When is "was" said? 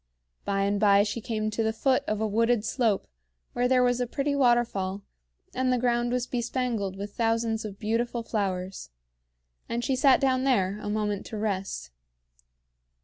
3.83-4.01, 6.11-6.25